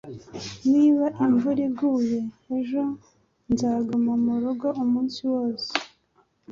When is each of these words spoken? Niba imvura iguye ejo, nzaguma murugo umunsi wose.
Niba 0.71 1.05
imvura 1.23 1.61
iguye 1.69 2.19
ejo, 2.57 2.83
nzaguma 3.51 4.13
murugo 4.23 4.67
umunsi 4.83 5.19
wose. 5.31 5.69